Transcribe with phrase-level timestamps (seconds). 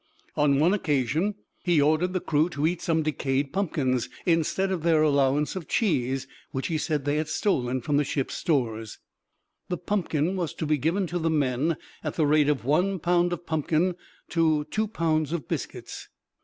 [0.35, 5.03] On one occasion he ordered the crew to eat some decayed pumpkins, instead of their
[5.03, 8.97] allowance of cheese, which he said they had stolen from the ship's stores.
[9.69, 13.31] The pumpkin was to be given to the men at the rate of one pound
[13.31, 13.93] of pumpkin
[14.29, 16.09] to two pounds of biscuits.